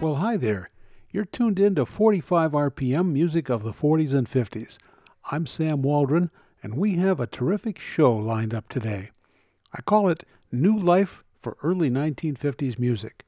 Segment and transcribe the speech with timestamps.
[0.00, 0.70] Well, hi there.
[1.10, 4.78] You're tuned in to 45 RPM music of the 40s and 50s.
[5.30, 6.30] I'm Sam Waldron,
[6.62, 9.10] and we have a terrific show lined up today.
[9.74, 13.24] I call it New Life for Early 1950s Music.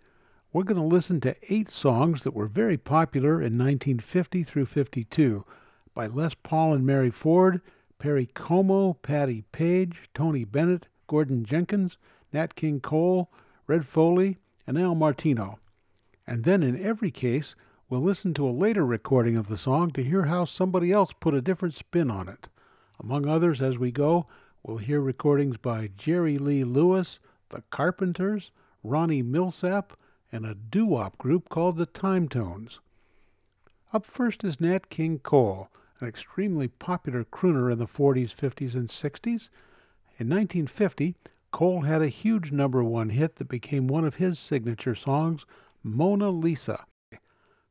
[0.54, 5.46] We're going to listen to eight songs that were very popular in 1950 through 52
[5.94, 7.62] by Les Paul and Mary Ford,
[7.98, 11.96] Perry Como, Patti Page, Tony Bennett, Gordon Jenkins,
[12.34, 13.30] Nat King Cole,
[13.66, 14.36] Red Foley,
[14.66, 15.58] and Al Martino.
[16.26, 17.54] And then in every case,
[17.88, 21.32] we'll listen to a later recording of the song to hear how somebody else put
[21.32, 22.48] a different spin on it.
[23.00, 24.26] Among others, as we go,
[24.62, 28.50] we'll hear recordings by Jerry Lee Lewis, the Carpenters,
[28.84, 29.92] Ronnie Milsap,
[30.32, 32.80] and a doo-wop group called the Time Tones.
[33.92, 35.68] Up first is Nat King Cole,
[36.00, 39.50] an extremely popular crooner in the 40s, 50s, and 60s.
[40.18, 41.14] In 1950,
[41.50, 45.44] Cole had a huge number one hit that became one of his signature songs,
[45.82, 46.86] Mona Lisa.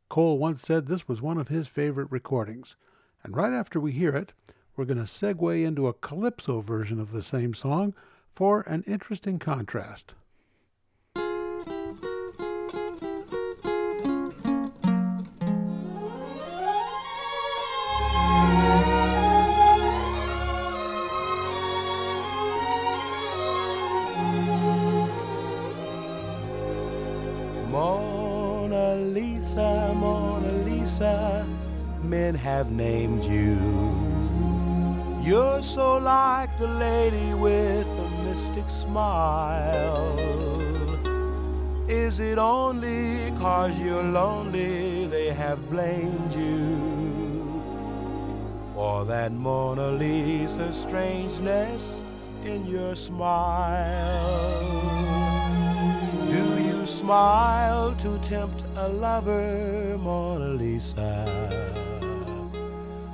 [0.07, 2.75] Cole once said this was one of his favorite recordings.
[3.23, 4.33] And right after we hear it,
[4.75, 7.95] we're going to segue into a calypso version of the same song
[8.35, 10.13] for an interesting contrast.
[32.61, 33.57] Have named you.
[35.23, 40.15] You're so like the lady with a mystic smile.
[41.87, 46.77] Is it only cause you're lonely they have blamed you
[48.75, 52.03] for that Mona Lisa strangeness
[52.45, 54.61] in your smile?
[56.29, 61.90] Do you smile to tempt a lover, Mona Lisa?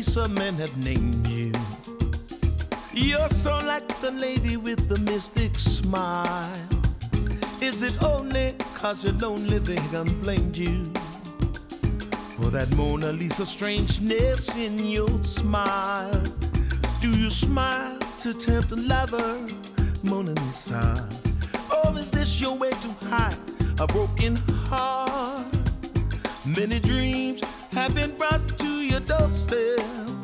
[0.00, 1.52] Lisa, men have named you.
[2.94, 6.48] You're so like the lady with the mystic smile.
[7.60, 10.90] Is it only cause you're lonely they can blame you?
[12.36, 16.22] For that Mona Lisa strangeness in your smile.
[17.02, 19.46] Do you smile to tempt a lover,
[20.02, 21.06] Mona Lisa?
[21.76, 23.36] Or is this your way to hide
[23.78, 25.44] a broken heart?
[26.46, 27.42] Many dreams
[27.72, 30.19] have been brought to your doorstep.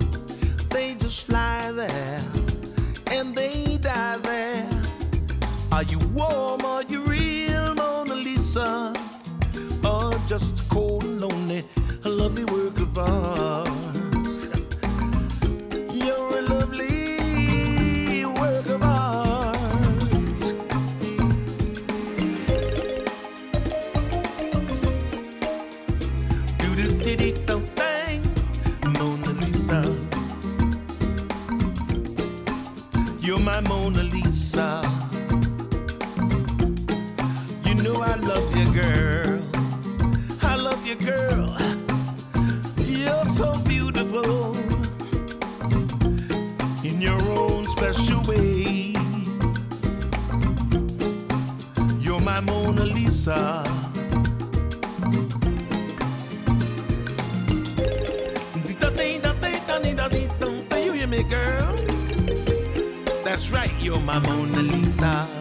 [63.25, 65.36] That's right, you're my Mona Lisa.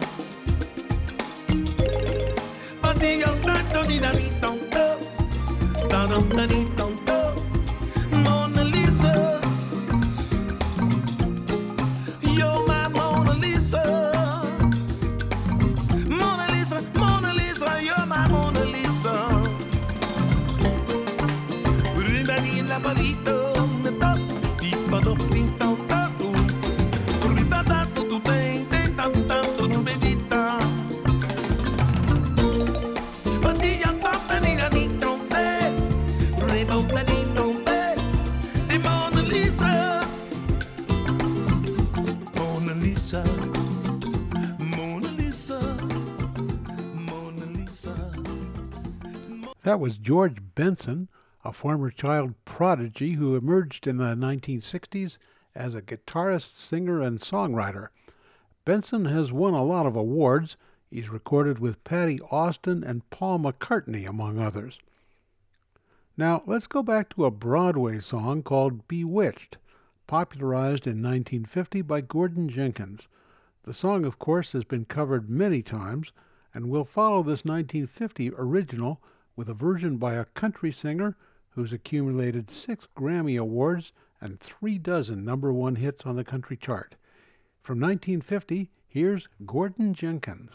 [49.66, 51.08] That was George Benson,
[51.44, 55.18] a former child prodigy who emerged in the 1960s
[55.56, 57.88] as a guitarist, singer, and songwriter.
[58.64, 60.56] Benson has won a lot of awards.
[60.88, 64.78] He's recorded with Patti Austin and Paul McCartney, among others.
[66.16, 69.56] Now, let's go back to a Broadway song called Bewitched,
[70.06, 73.08] popularized in 1950 by Gordon Jenkins.
[73.64, 76.12] The song, of course, has been covered many times,
[76.54, 79.00] and we'll follow this 1950 original
[79.36, 81.14] with a version by a country singer
[81.50, 86.96] who's accumulated six Grammy Awards and three dozen number one hits on the country chart.
[87.62, 90.52] From 1950, here's Gordon Jenkins.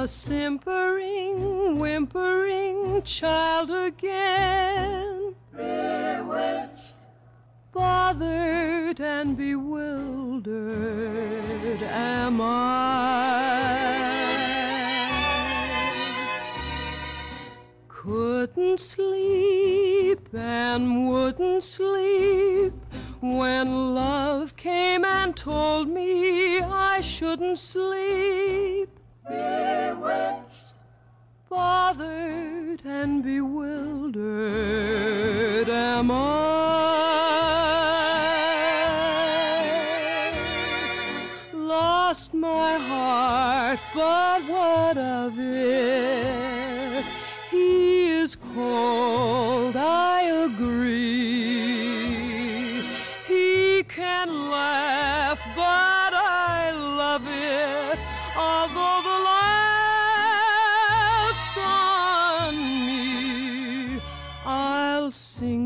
[0.00, 5.34] A simpering, whimpering child again.
[5.54, 6.94] Bewitched.
[7.70, 10.48] Bothered and bewildered
[11.82, 13.60] am I.
[17.88, 22.72] Couldn't sleep and wouldn't sleep
[23.20, 28.29] when love came and told me I shouldn't sleep.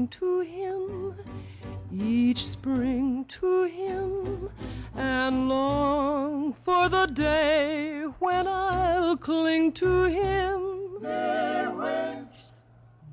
[0.09, 1.15] To him
[1.93, 4.51] each spring to him
[4.95, 10.71] and long for the day when I'll cling to him.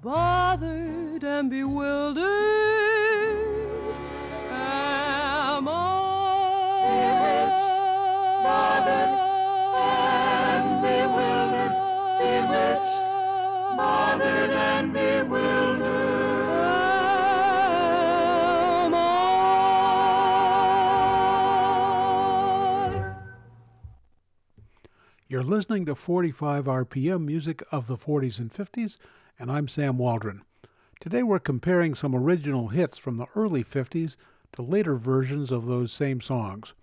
[0.02, 2.26] Bothered and bewildered
[4.50, 5.92] am I.
[8.44, 9.14] Bothered
[9.78, 11.76] and bewildered,
[12.20, 13.08] bewitched,
[13.78, 15.61] bothered and bewildered.
[25.42, 28.98] You're listening to 45 RPM music of the 40s and 50s,
[29.40, 30.44] and I'm Sam Waldron.
[31.00, 34.18] Today we're comparing some original hits from the early 50s
[34.54, 36.74] to later versions of those same songs.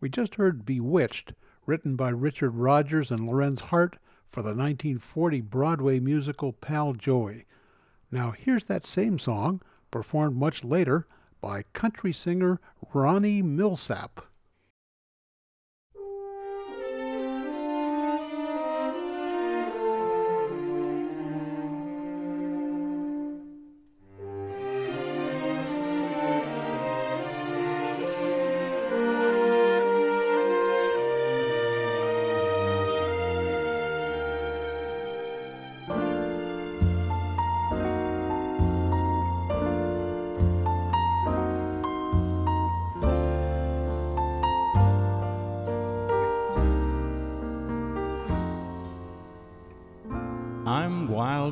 [0.00, 1.32] We just heard Bewitched,
[1.64, 3.98] written by Richard Rodgers and Lorenz Hart
[4.32, 7.44] for the 1940 Broadway musical Pal Joey.
[8.10, 9.62] Now here's that same song,
[9.92, 11.06] performed much later
[11.40, 12.58] by country singer
[12.92, 14.24] Ronnie Milsap.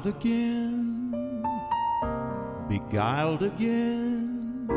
[0.05, 1.43] I'm again,
[2.69, 4.69] beguiled again,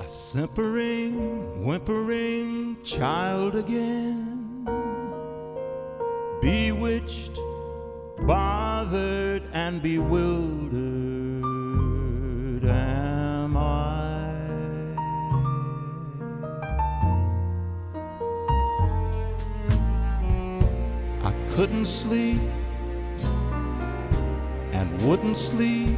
[0.00, 4.64] a simpering, whimpering child again,
[6.40, 7.38] bewitched,
[8.22, 11.44] bothered, and bewildered
[12.64, 14.32] am I.
[21.22, 22.40] I couldn't sleep
[24.76, 25.96] and wouldn't sleep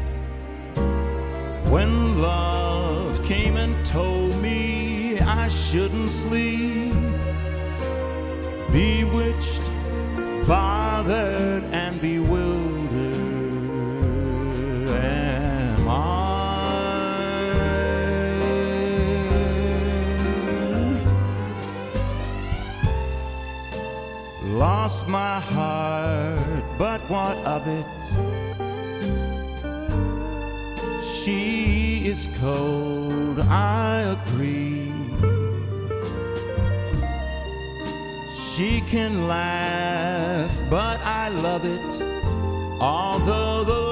[1.68, 6.94] when love came and told me I shouldn't sleep.
[8.70, 9.64] Bewitched,
[10.46, 13.18] bothered, and bewildered
[14.94, 16.28] am I.
[24.44, 28.27] Lost my heart, but what of it?
[31.28, 34.90] She is cold, I agree.
[38.34, 42.02] She can laugh, but I love it.
[42.80, 43.82] Although the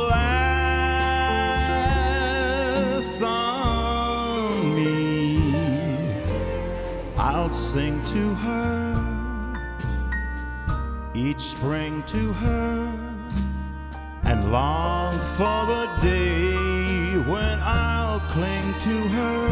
[2.96, 5.52] laugh's on me,
[7.18, 8.72] I'll sing to her
[11.14, 12.78] each spring to her
[14.24, 16.55] and long for the day
[17.26, 19.48] when I'll cling to her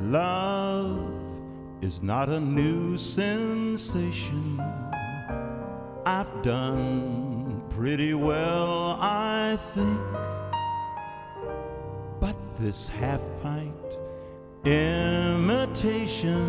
[0.00, 1.10] love
[1.82, 4.60] is not a new sensation
[6.06, 9.98] I've done pretty well, I think.
[12.64, 13.98] This half pint
[14.64, 16.40] imitation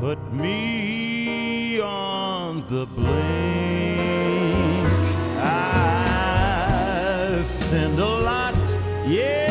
[0.00, 3.12] put me on the blink.
[5.38, 5.88] I've
[7.48, 8.56] sinned a lot,
[9.06, 9.41] yeah,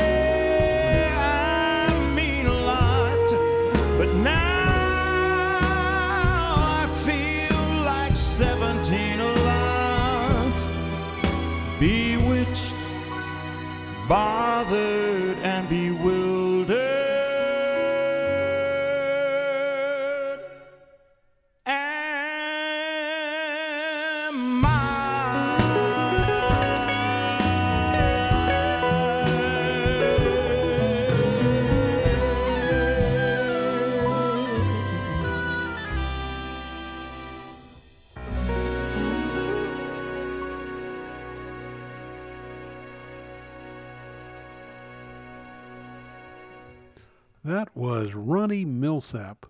[49.02, 49.50] Milsap.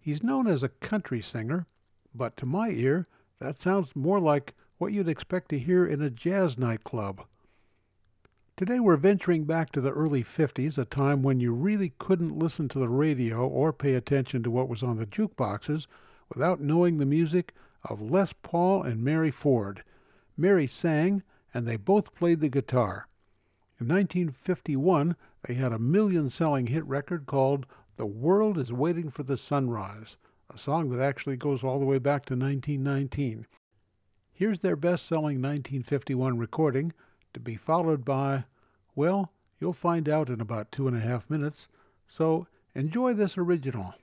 [0.00, 1.66] He's known as a country singer,
[2.14, 3.06] but to my ear,
[3.38, 7.26] that sounds more like what you'd expect to hear in a jazz nightclub.
[8.56, 12.66] Today we're venturing back to the early 50s, a time when you really couldn't listen
[12.70, 15.86] to the radio or pay attention to what was on the jukeboxes
[16.30, 17.52] without knowing the music
[17.84, 19.84] of Les Paul and Mary Ford.
[20.34, 23.06] Mary sang, and they both played the guitar.
[23.78, 25.14] In 1951,
[25.46, 27.66] they had a million selling hit record called
[27.98, 30.16] The World is Waiting for the Sunrise,
[30.48, 33.44] a song that actually goes all the way back to 1919.
[34.32, 36.92] Here's their best selling 1951 recording,
[37.34, 38.44] to be followed by,
[38.94, 41.66] well, you'll find out in about two and a half minutes,
[42.06, 43.96] so enjoy this original.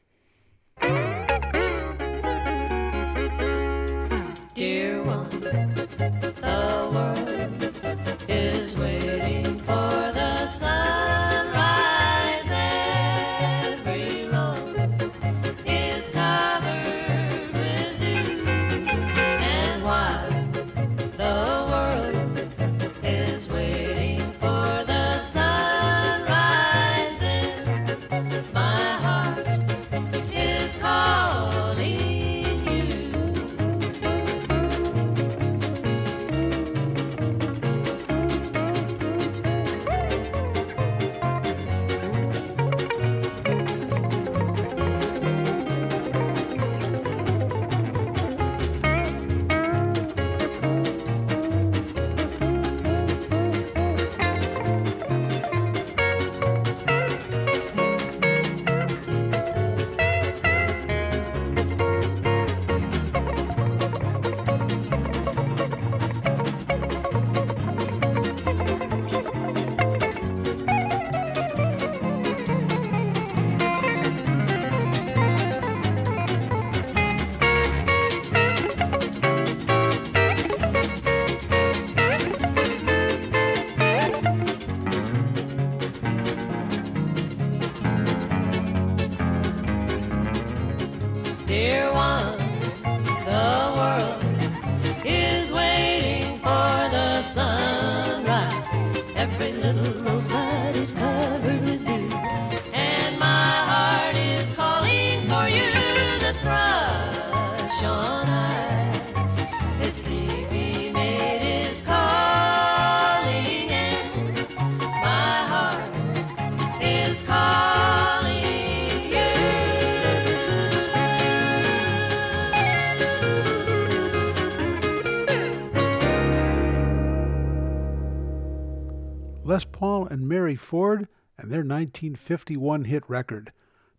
[130.27, 131.07] Mary Ford
[131.38, 133.51] and their 1951 hit record.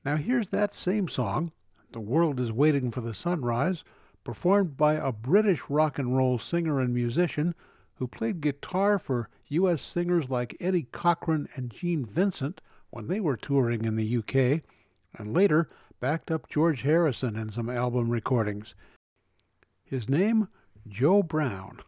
[0.04, 1.52] Now here's that same song,
[1.92, 3.84] The World is Waiting for the Sunrise,
[4.24, 7.54] performed by a British rock and roll singer and musician
[7.94, 9.80] who played guitar for U.S.
[9.80, 12.60] singers like Eddie Cochran and Gene Vincent
[12.90, 14.62] when they were touring in the UK,
[15.18, 15.68] and later
[16.00, 18.74] backed up George Harrison in some album recordings.
[19.84, 20.48] His name,
[20.88, 21.80] Joe Brown.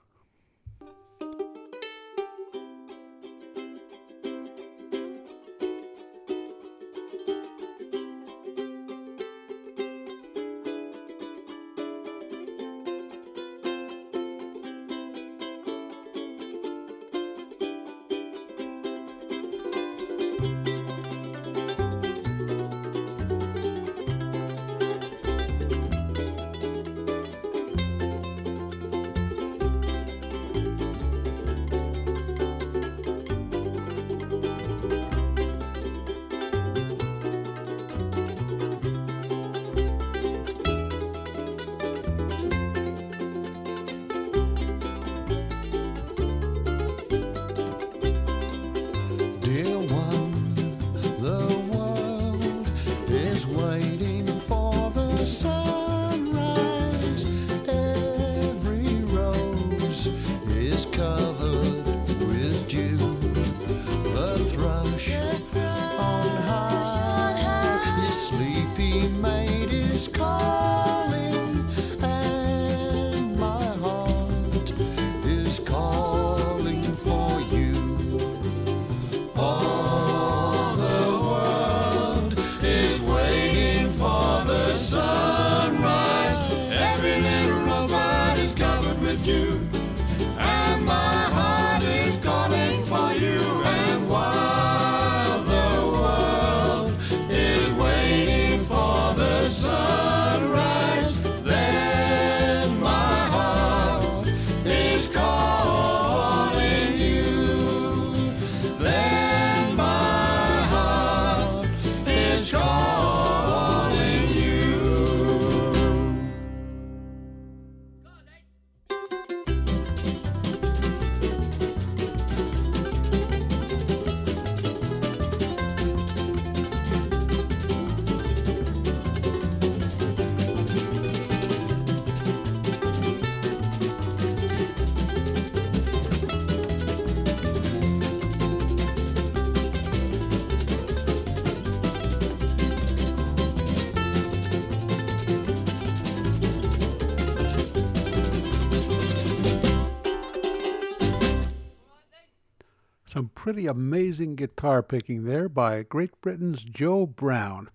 [153.48, 157.70] Pretty amazing guitar picking there by Great Britain's Joe Brown.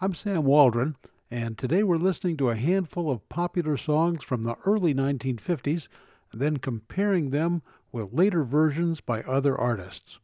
[0.00, 0.94] I'm Sam Waldron,
[1.28, 5.88] and today we're listening to a handful of popular songs from the early 1950s
[6.30, 10.18] and then comparing them with later versions by other artists.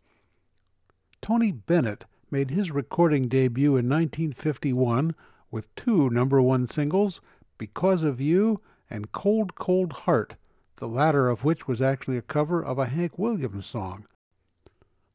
[1.21, 5.13] Tony Bennett made his recording debut in 1951
[5.51, 7.21] with two number one singles,
[7.59, 10.37] Because of You and Cold Cold Heart,
[10.77, 14.07] the latter of which was actually a cover of a Hank Williams song.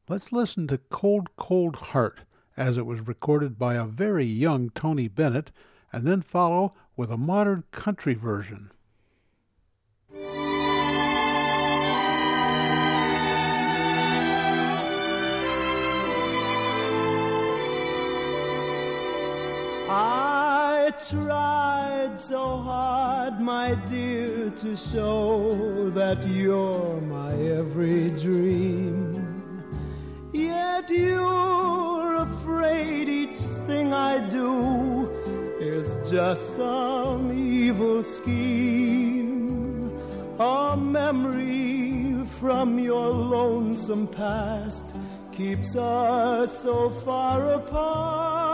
[0.06, 2.20] Let's listen to Cold Cold Heart
[2.58, 5.50] as it was recorded by a very young Tony Bennett
[5.94, 8.70] and then follow with a modern country version.
[19.88, 29.23] I tried so hard, my dear, to show that you're my every dream.
[30.34, 35.08] Yet you're afraid each thing I do
[35.60, 39.92] is just some evil scheme.
[40.40, 44.86] A memory from your lonesome past
[45.30, 48.44] keeps us so far apart.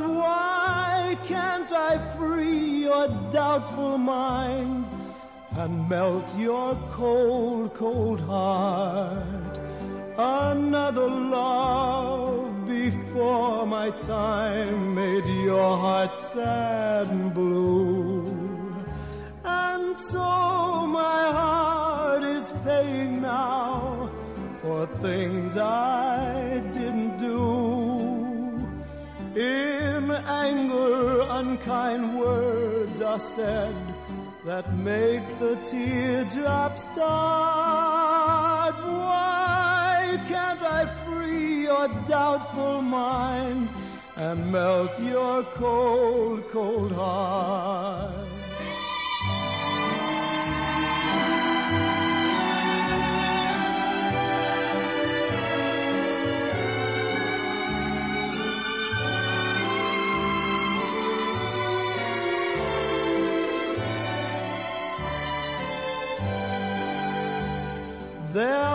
[0.00, 4.90] Why can't I free your doubtful mind
[5.52, 9.45] and melt your cold, cold heart?
[10.18, 18.34] Another love before my time made your heart sad and blue.
[19.44, 24.10] And so my heart is paying now
[24.62, 27.86] for things I didn't do.
[29.38, 33.76] In anger, unkind words are said
[34.46, 38.76] that make the teardrops start.
[38.76, 39.75] Why
[40.24, 43.68] can't I free your doubtful mind
[44.16, 48.26] and melt your cold, cold heart?
[68.32, 68.65] There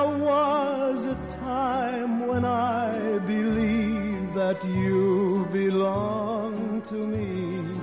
[2.32, 7.78] when I believed that you belonged to me.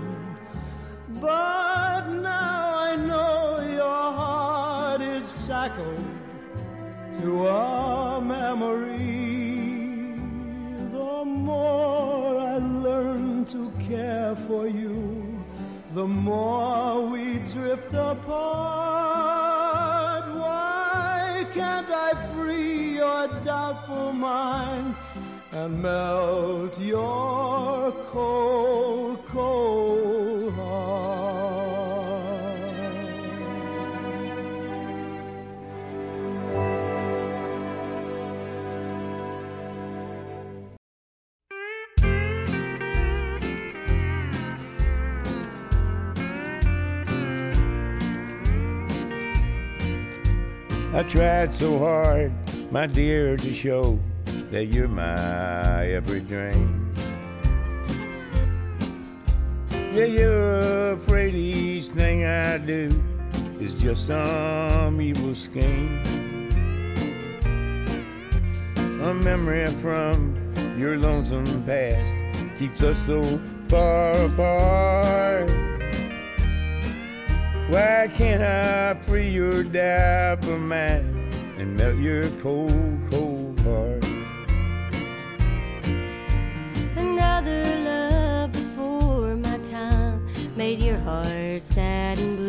[1.21, 6.03] But now I know your heart is shackled
[7.21, 8.97] to a memory.
[10.97, 12.57] The more I
[12.89, 14.99] learn to care for you,
[15.93, 18.39] the more we drift apart.
[20.43, 22.48] Why can't I free
[23.09, 24.95] your doubtful mind
[25.53, 30.99] and melt your cold, cold heart?
[50.95, 52.33] I tried so hard,
[52.71, 53.99] my dear, to show
[54.51, 56.93] that you're my every dream.
[59.71, 62.91] Yeah, you're afraid each thing I do
[63.59, 66.03] is just some evil scheme.
[69.03, 70.35] A memory from
[70.79, 72.13] your lonesome past
[72.59, 75.51] keeps us so far apart.
[77.71, 81.18] Why can't I free your doubtful mind
[81.61, 84.05] and melt your cold, cold heart?
[86.97, 90.25] Another love before my time
[90.57, 92.48] made your heart sad and blue.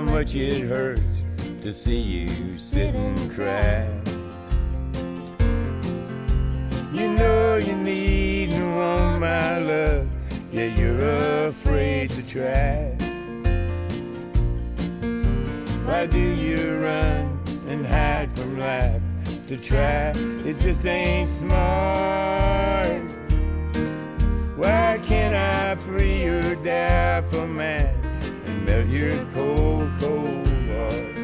[0.00, 1.24] How much it hurts
[1.60, 3.86] to see you sit and cry.
[6.90, 10.08] You know you need and want my love,
[10.50, 12.96] yet you're afraid to try.
[15.84, 19.02] Why do you run and hide from life
[19.48, 20.12] to try?
[20.48, 23.02] It just ain't smart.
[24.56, 26.56] Why can't I free your
[27.30, 27.99] for man
[28.92, 31.14] your cold, cold heart?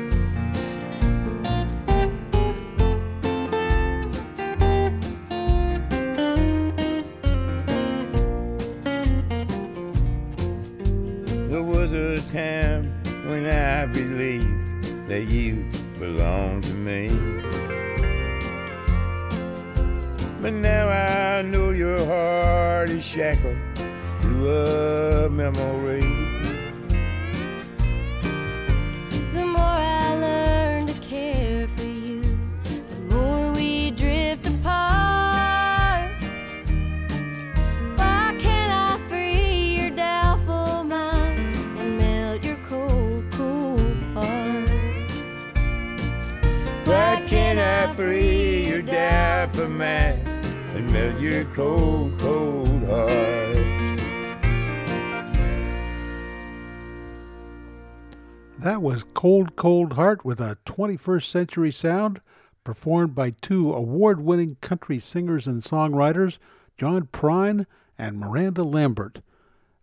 [11.48, 12.85] There was a time
[13.26, 17.09] when I believed that you belonged to me.
[20.40, 23.57] But now I know your heart is shackled
[24.20, 26.15] to a memory.
[47.96, 53.56] Free your doubt for and melt your cold, cold heart?
[58.59, 62.20] That was Cold Cold Heart with a 21st century sound,
[62.64, 66.37] performed by two award winning country singers and songwriters,
[66.76, 67.64] John Prine
[67.96, 69.20] and Miranda Lambert.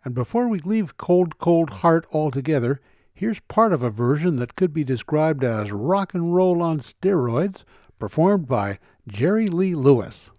[0.05, 2.79] And before we leave Cold Cold Heart altogether,
[3.15, 7.63] here's part of a version that could be described as rock and roll on steroids,
[7.99, 10.29] performed by Jerry Lee Lewis.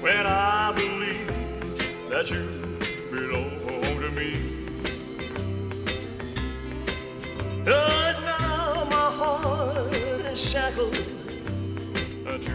[0.00, 2.78] when I believed that you
[3.10, 4.30] belong to me.
[7.64, 12.50] Now my heart is shackled to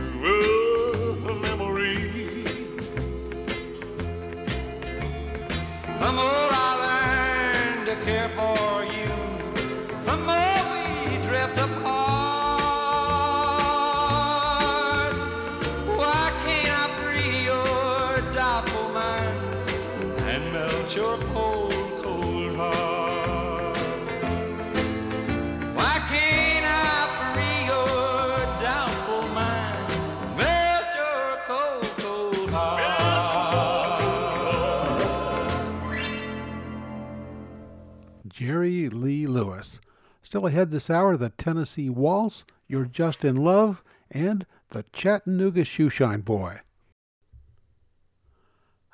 [40.34, 46.26] Still ahead this hour, the Tennessee Waltz, You're Just in Love, and the Chattanooga Shoeshine
[46.26, 46.62] Boy.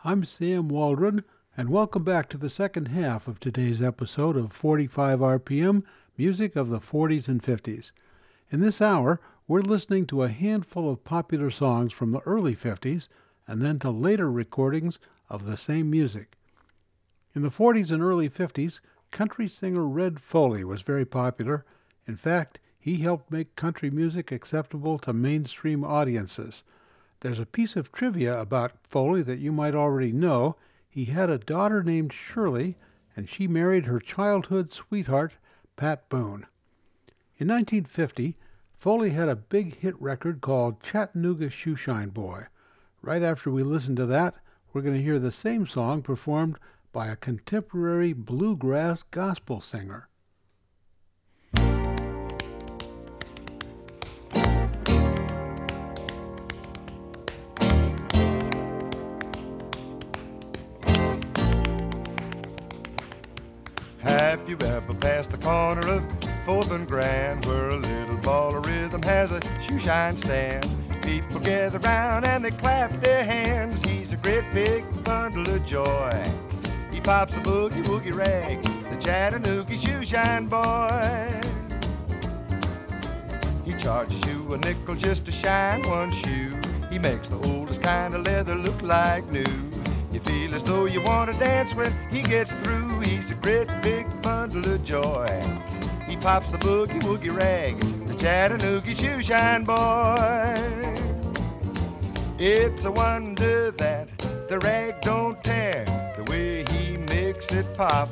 [0.03, 1.23] I'm Sam Waldron,
[1.55, 5.83] and welcome back to the second half of today's episode of 45 RPM
[6.17, 7.91] Music of the 40s and 50s.
[8.51, 13.07] In this hour, we're listening to a handful of popular songs from the early 50s
[13.47, 14.99] and then to later recordings
[15.29, 16.35] of the same music.
[17.33, 21.65] In the 40s and early 50s, country singer Red Foley was very popular.
[22.07, 26.63] In fact, he helped make country music acceptable to mainstream audiences.
[27.19, 30.55] There's a piece of trivia about Foley that you might already know.
[30.89, 32.77] He had a daughter named Shirley,
[33.15, 35.33] and she married her childhood sweetheart,
[35.75, 36.45] Pat Boone.
[37.37, 38.35] In 1950,
[38.77, 42.45] Foley had a big hit record called Chattanooga Shoeshine Boy.
[43.01, 44.35] Right after we listen to that,
[44.71, 46.57] we're going to hear the same song performed
[46.91, 50.07] by a contemporary bluegrass gospel singer.
[64.01, 66.03] Have you ever passed the corner of
[66.45, 70.67] Fourth and Grand where a little ball of rhythm has a shoe shine stand?
[71.03, 73.81] People gather round and they clap their hands.
[73.87, 76.38] He's a great big bundle of joy.
[76.99, 81.39] He pops a boogie woogie rag, the Chattanooga shoe shine boy.
[83.63, 86.59] He charges you a nickel just to shine one shoe.
[86.91, 89.71] He makes the oldest kind of leather look like new.
[90.11, 92.99] You feel as though you want to dance when he gets through.
[92.99, 95.25] He's a great big bundle of joy.
[96.05, 100.93] He pops the boogie woogie rag, the Chattanooga shoe shine boy.
[102.37, 104.17] It's a wonder that
[104.49, 105.98] the rag don't tear the
[107.51, 108.09] it pop.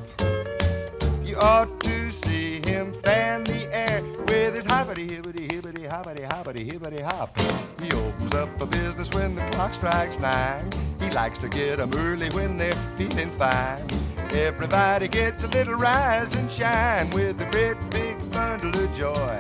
[1.24, 6.66] You ought to see him fan the air with his hoppity hibbity hibbity hoppity hoppity
[6.66, 7.38] hibbity hop.
[7.82, 10.70] He opens up a business when the clock strikes nine.
[11.00, 13.86] He likes to get 'em early when they're feeling fine.
[14.34, 19.40] Everybody gets a little rise and shine with a great big bundle of joy.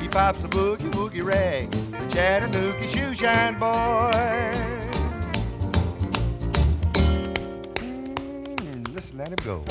[0.00, 4.83] He pops the boogie woogie rag, the Chattanooga shoe shine boy.
[9.16, 9.62] Let him go.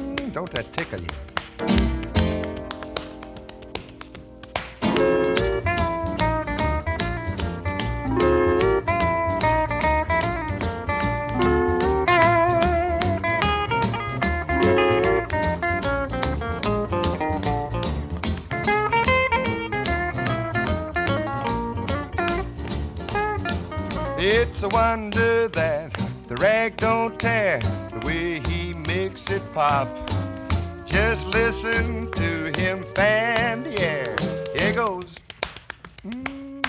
[0.00, 2.01] Mm, don't that tickle you?
[24.24, 25.94] It's a wonder that
[26.28, 29.88] the rag don't tear the way he makes it pop.
[30.86, 34.14] Just listen to him fan the air.
[34.56, 35.06] Here goes.
[36.06, 36.64] Mm.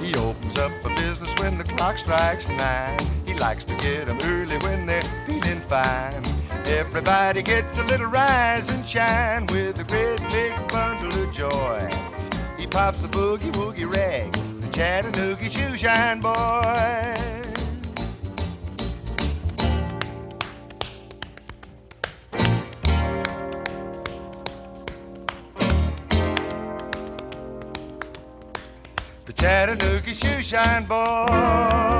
[0.00, 2.96] He opens up a business when the clock strikes nine.
[3.26, 6.22] He likes to get 'em early when they're feeling fine.
[6.64, 11.88] Everybody gets a little rise and shine with a great big bundle of joy.
[12.56, 14.32] He pops the boogie woogie rag,
[14.76, 16.34] Chattanooga shoe shine boy.
[29.24, 31.95] The Chattanooga shoe shine boy.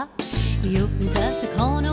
[0.00, 0.24] Hippy.
[0.68, 1.92] He opens up the corner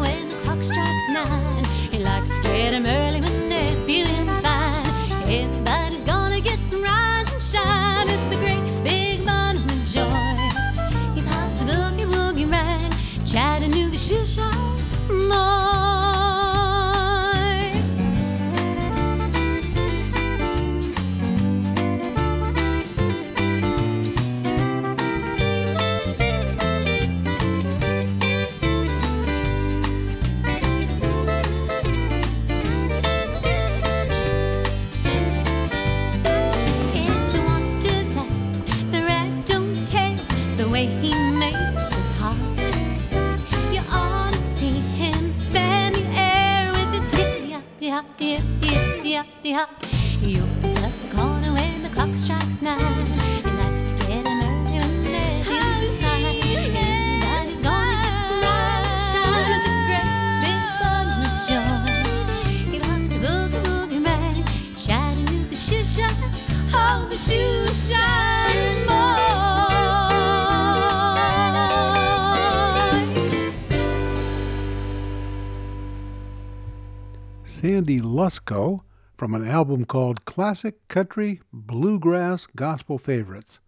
[78.48, 83.60] From an album called Classic Country Bluegrass Gospel Favorites.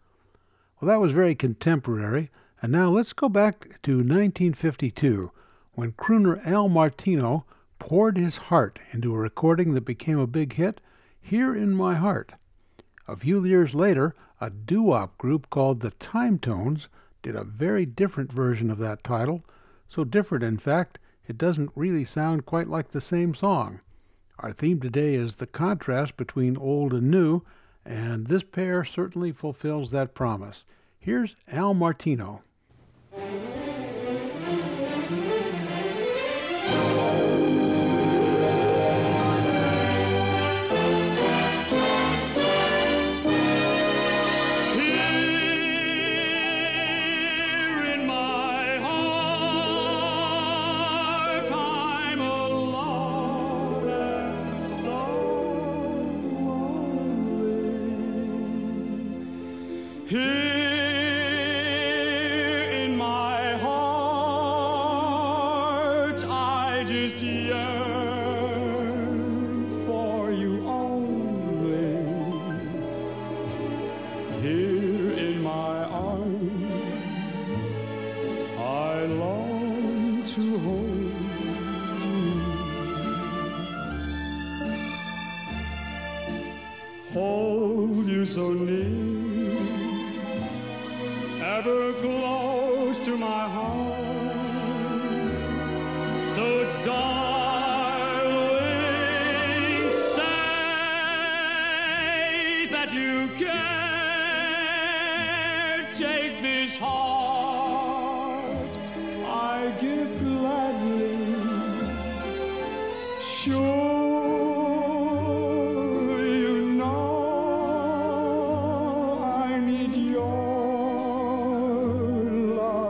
[0.80, 5.32] Well, that was very contemporary, and now let's go back to 1952
[5.74, 7.44] when crooner Al Martino
[7.78, 10.80] poured his heart into a recording that became a big hit,
[11.20, 12.32] Here in My Heart.
[13.06, 16.88] A few years later, a doo wop group called the Time Tones
[17.22, 19.44] did a very different version of that title,
[19.90, 23.82] so different, in fact, it doesn't really sound quite like the same song.
[24.42, 27.42] Our theme today is the contrast between old and new,
[27.84, 30.64] and this pair certainly fulfills that promise.
[30.98, 32.42] Here's Al Martino.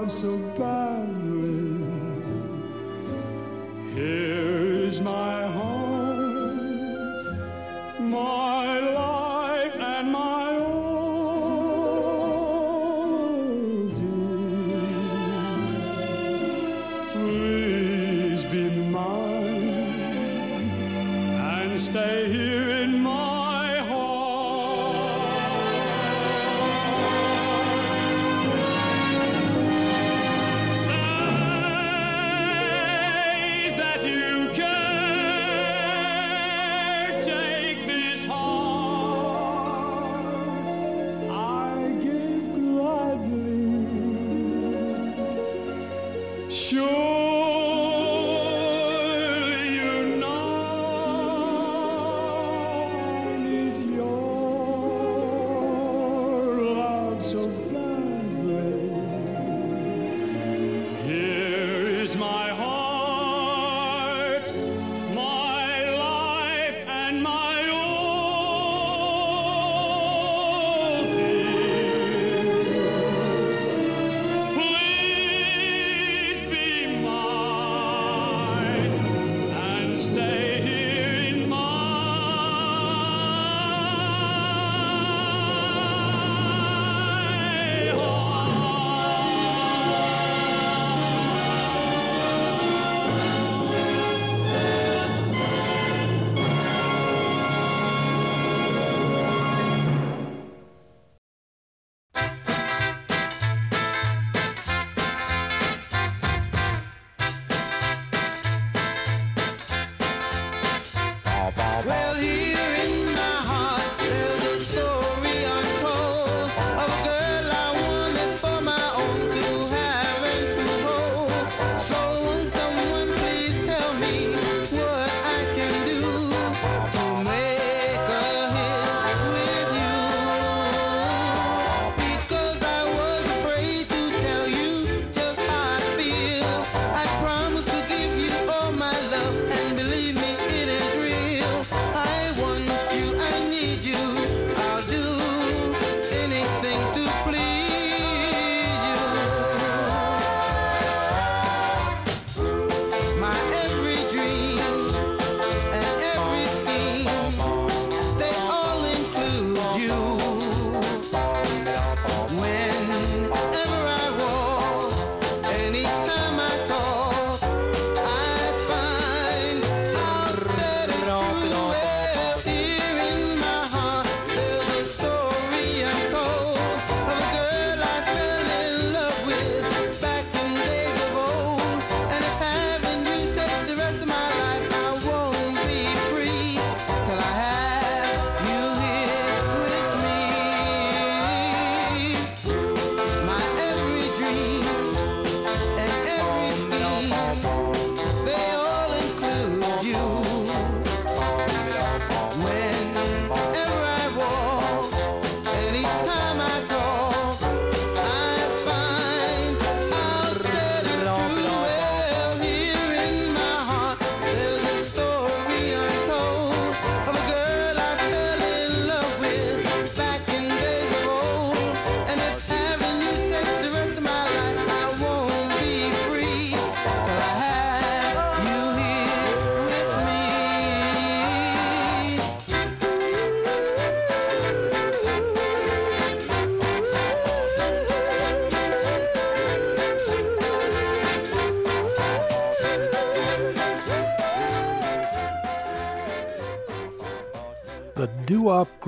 [0.10, 0.99] So badly.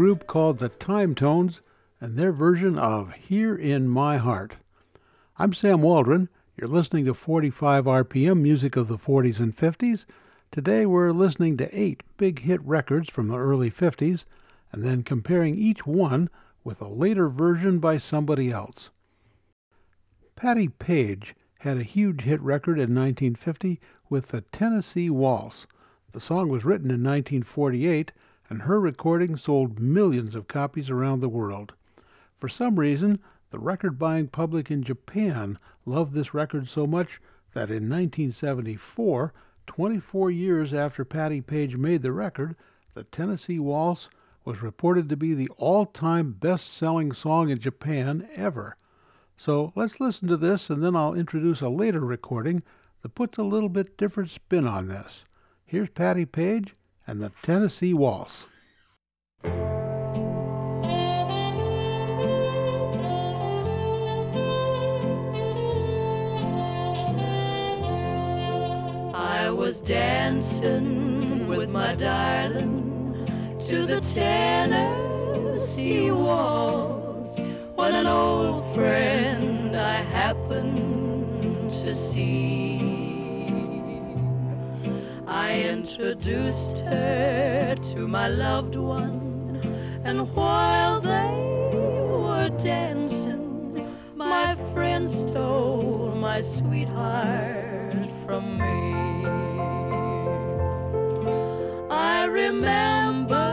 [0.02, 1.62] Group called the Time Tones
[2.00, 4.56] and their version of Here in My Heart.
[5.38, 6.28] I'm Sam Waldron.
[6.58, 10.06] You're listening to 45 RPM music of the 40s and 50s.
[10.52, 14.26] Today we're listening to eight big hit records from the early 50s
[14.72, 16.32] and then comparing each one
[16.64, 18.90] with a later version by somebody else.
[20.36, 23.80] Patti Page had a huge hit record in 1950
[24.10, 25.68] with the Tennessee Waltz.
[26.12, 28.12] The song was written in 1948
[28.52, 31.72] and her recording sold millions of copies around the world.
[32.38, 37.22] For some reason, the record buying public in Japan loved this record so much
[37.54, 39.32] that in 1974,
[39.68, 42.58] 24 years after Patti Page made the record,
[42.94, 44.10] the Tennessee Waltz
[44.44, 48.76] was reported to be the all time best selling song in Japan ever.
[49.38, 52.64] So let's listen to this and then I'll introduce a later recording
[53.02, 55.24] that puts a little bit different spin on this.
[55.66, 56.74] Here's Patti Page
[57.08, 58.46] and the Tennessee Waltz.
[69.14, 74.92] I was dancing with my darling to the Tennessee
[76.12, 77.38] waltz
[77.76, 83.01] when an old friend I happened to see.
[85.44, 89.60] I introduced her to my loved one,
[90.06, 91.34] and while they
[92.24, 98.94] were dancing, my friend stole my sweetheart from me.
[101.90, 103.48] I remember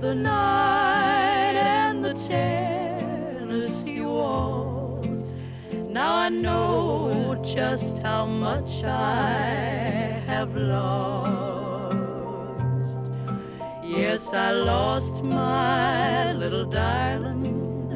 [0.00, 5.30] the night and the Tennessee waltz.
[5.90, 10.05] Now I know just how much I
[10.38, 11.96] have lost.
[13.82, 17.88] Yes, I lost my little darling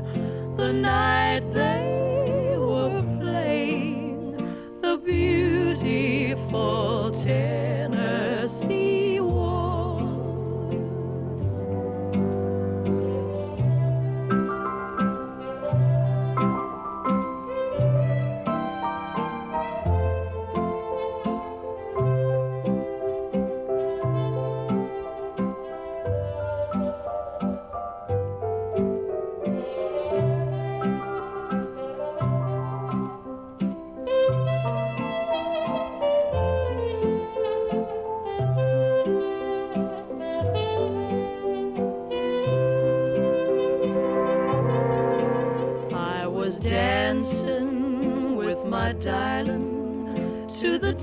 [0.57, 4.39] the night they were playing
[4.81, 7.60] the beautiful Tennessee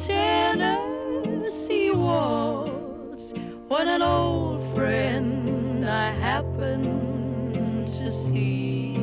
[0.05, 3.33] Tennessee waltz
[3.67, 8.95] when an old friend I happened to see.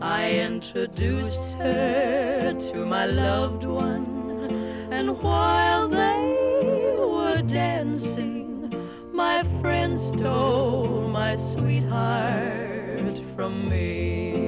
[0.00, 4.48] I introduced her to my loved one,
[4.90, 8.72] and while they were dancing,
[9.12, 14.47] my friend stole my sweetheart from me.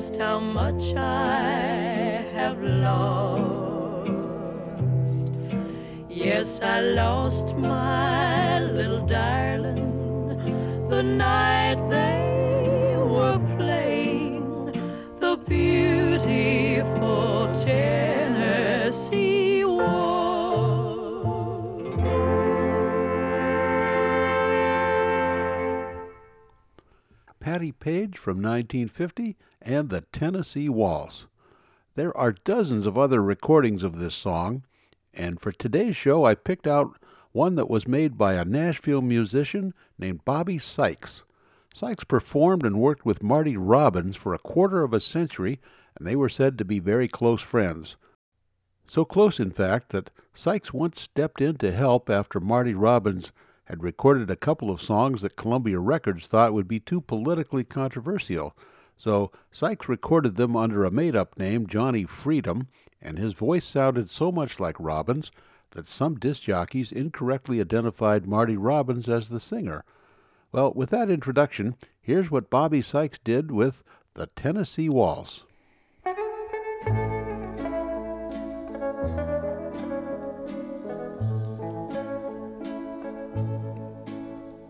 [0.00, 4.10] Just how much I have lost.
[6.08, 14.72] Yes, I lost my little darling the night they were playing
[15.20, 20.00] the beautiful Tennessee waltz.
[27.38, 29.36] Patti Page from 1950
[29.72, 31.26] and the Tennessee Waltz.
[31.94, 34.64] There are dozens of other recordings of this song,
[35.14, 36.96] and for today's show I picked out
[37.32, 41.22] one that was made by a Nashville musician named Bobby Sykes.
[41.72, 45.60] Sykes performed and worked with Marty Robbins for a quarter of a century,
[45.96, 47.94] and they were said to be very close friends.
[48.88, 53.30] So close, in fact, that Sykes once stepped in to help after Marty Robbins
[53.66, 58.56] had recorded a couple of songs that Columbia Records thought would be too politically controversial.
[59.00, 62.68] So Sykes recorded them under a made up name, Johnny Freedom,
[63.00, 65.30] and his voice sounded so much like Robbins
[65.70, 69.86] that some disc jockeys incorrectly identified Marty Robbins as the singer.
[70.52, 73.82] Well, with that introduction, here's what Bobby Sykes did with
[74.12, 75.44] the Tennessee Waltz.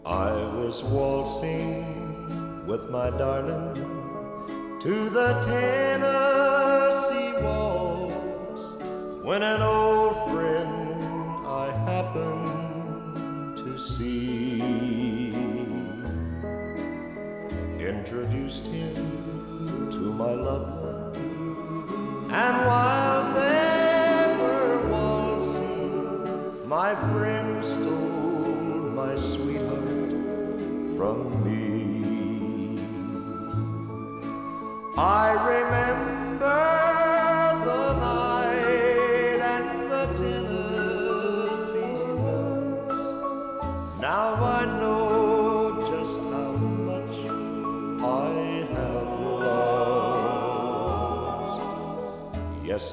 [0.06, 3.99] I was waltzing with my darling
[4.80, 8.62] to the Tennessee waltz
[9.22, 15.34] when an old friend I happened to see.
[17.78, 18.94] Introduced him
[19.90, 27.29] to my loved one, and while they were waltzing, my friend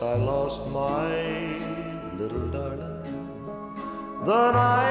[0.01, 1.07] I lost my
[2.19, 3.03] little darling.
[4.25, 4.86] The night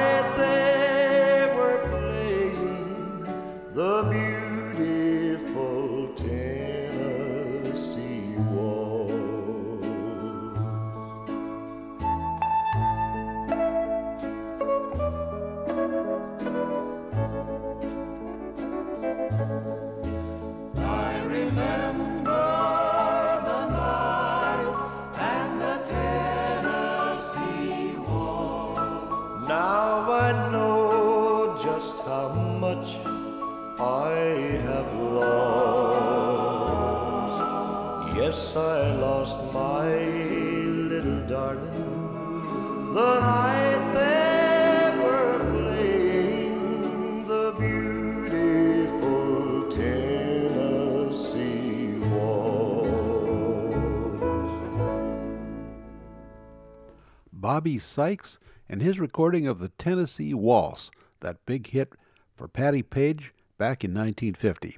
[57.57, 58.37] Bobby Sykes
[58.69, 60.91] and his recording of the Tennessee Waltz,
[61.21, 61.93] that big hit
[62.35, 64.77] for Patti Page back in 1950.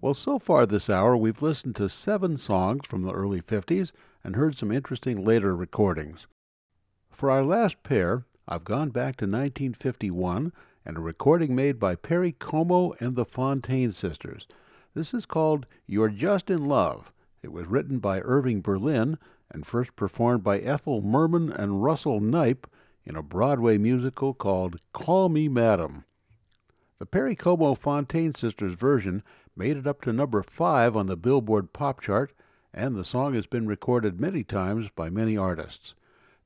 [0.00, 3.92] Well, so far this hour, we've listened to seven songs from the early 50s
[4.24, 6.26] and heard some interesting later recordings.
[7.10, 10.50] For our last pair, I've gone back to 1951
[10.86, 14.46] and a recording made by Perry Como and the Fontane Sisters.
[14.94, 17.12] This is called You're Just in Love.
[17.42, 19.18] It was written by Irving Berlin
[19.52, 22.64] and first performed by Ethel Merman and Russell Nype
[23.04, 26.04] in a Broadway musical called Call Me Madam.
[26.98, 29.22] The Perry Como Fontane Sisters version
[29.54, 32.32] made it up to number five on the Billboard Pop Chart,
[32.72, 35.94] and the song has been recorded many times by many artists.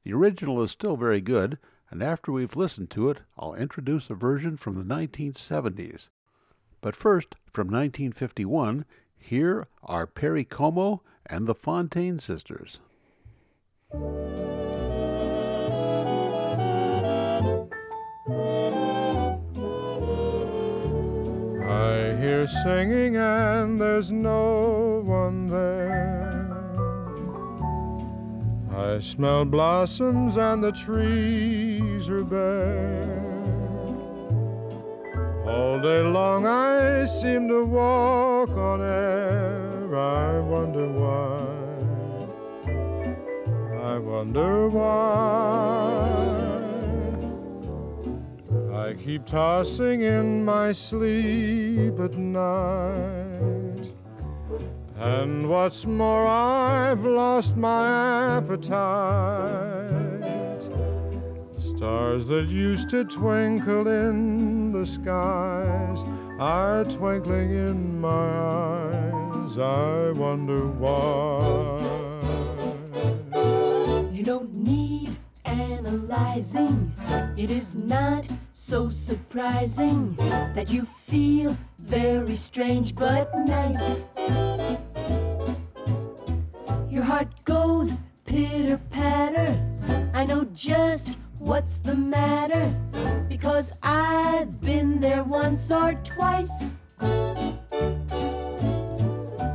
[0.03, 1.59] The original is still very good,
[1.91, 6.09] and after we've listened to it, I'll introduce a version from the 1970s.
[6.81, 8.85] But first, from 1951,
[9.19, 12.79] here are Perry Como and the Fontane Sisters.
[21.69, 26.17] I hear singing and there's no one there.
[28.77, 33.27] I smell blossoms and the trees are bare.
[35.47, 39.95] All day long I seem to walk on air.
[39.95, 41.56] I wonder why.
[43.97, 46.05] I wonder why.
[48.75, 53.91] I keep tossing in my sleep at night.
[54.99, 59.43] And what's more, I've lost my appetite.
[61.57, 66.05] Stars that used to twinkle in the skies
[66.39, 69.57] are twinkling in my eyes.
[69.57, 72.06] I wonder why.
[74.67, 76.93] Need analyzing.
[77.37, 80.17] It is not so surprising
[80.57, 84.05] that you feel very strange but nice.
[86.91, 89.55] Your heart goes pitter patter.
[90.12, 92.75] I know just what's the matter
[93.29, 96.64] because I've been there once or twice.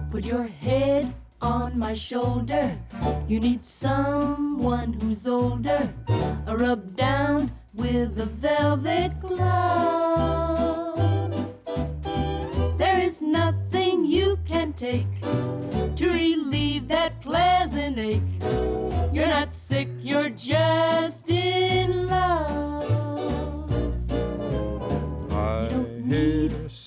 [0.09, 2.78] Put your head on my shoulder.
[3.28, 5.94] You need someone who's older.
[6.48, 11.00] A rub down with a velvet glove.
[12.78, 18.22] There is nothing you can take to relieve that pleasant ache.
[19.14, 23.01] You're not sick, you're just in love.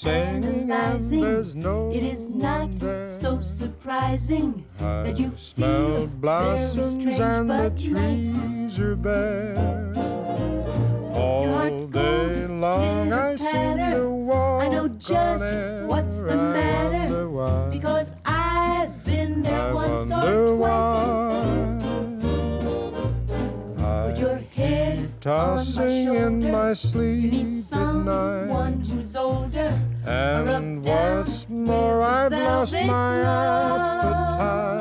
[0.05, 2.69] there's no it is not
[3.07, 8.79] so surprising I that you feel blossoms strange, and the trees nice.
[8.79, 9.95] are bare.
[11.15, 14.63] All day long I seem to walk.
[14.65, 15.43] I know just
[15.87, 21.55] what's the matter because I've been there I once or twice.
[24.19, 27.23] Your head tossing my in my sleep.
[27.23, 29.81] You need someone who's older.
[30.07, 34.74] And what's more, I've lost my appetite.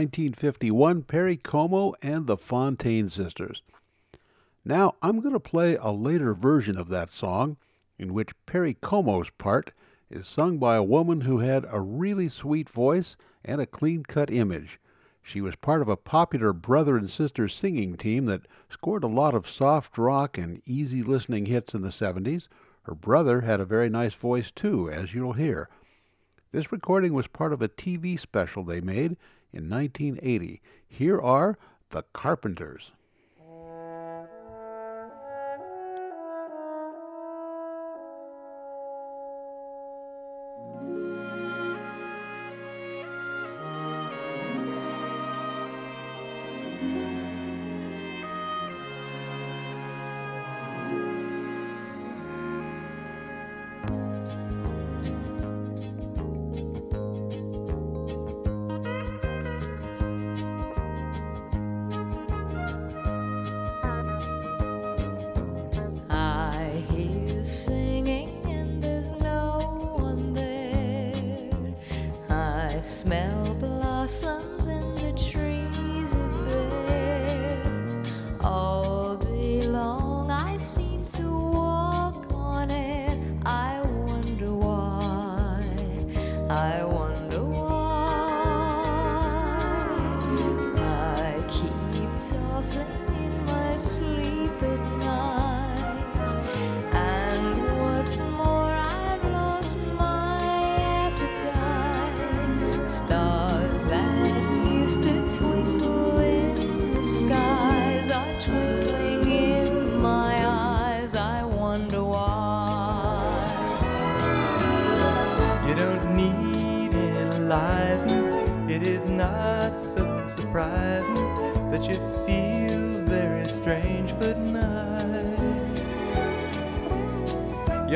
[0.00, 3.60] 1951, Perry Como and the Fontane Sisters.
[4.64, 7.58] Now, I'm going to play a later version of that song,
[7.98, 9.72] in which Perry Como's part
[10.08, 14.30] is sung by a woman who had a really sweet voice and a clean cut
[14.30, 14.80] image.
[15.22, 19.34] She was part of a popular brother and sister singing team that scored a lot
[19.34, 22.48] of soft rock and easy listening hits in the 70s.
[22.84, 25.68] Her brother had a very nice voice too, as you'll hear.
[26.52, 29.18] This recording was part of a TV special they made
[29.52, 30.60] in 1980.
[30.88, 31.58] Here are
[31.90, 32.92] the Carpenters.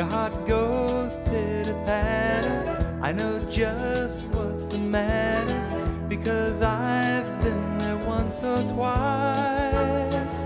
[0.05, 2.99] Your heart goes pitter patter.
[3.01, 5.59] I know just what's the matter
[6.11, 10.37] because I've been there once or twice.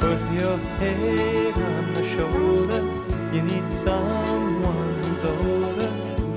[0.00, 2.82] Put your head on my shoulder.
[3.32, 5.90] You need someone who's older.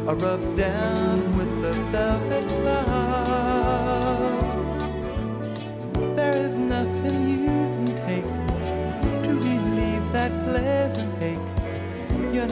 [0.07, 3.04] Or rub down with the velvet glove.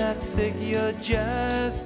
[0.03, 1.82] Not sick, you're just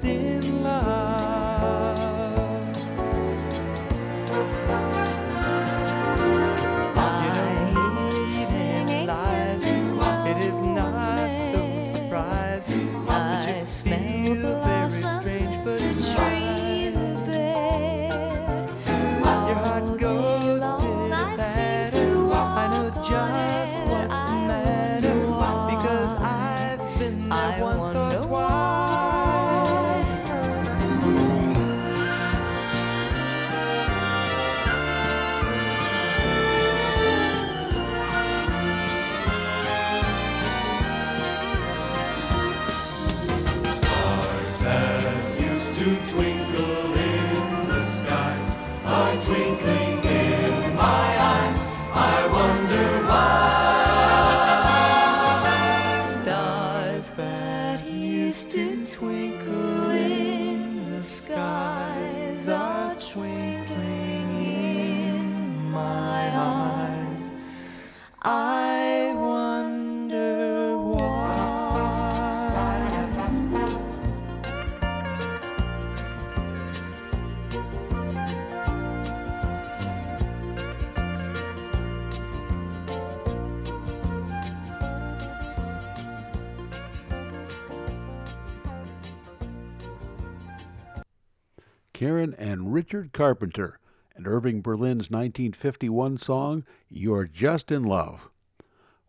[92.07, 93.79] Karen and Richard Carpenter,
[94.15, 98.29] and Irving Berlin's 1951 song, You're Just in Love.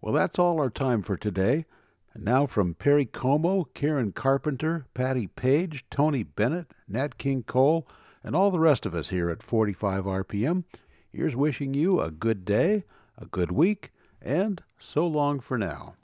[0.00, 1.64] Well, that's all our time for today.
[2.12, 7.86] And now from Perry Como, Karen Carpenter, Patti Page, Tony Bennett, Nat King Cole,
[8.24, 10.64] and all the rest of us here at 45 RPM,
[11.12, 12.82] here's wishing you a good day,
[13.16, 15.94] a good week, and so long for now.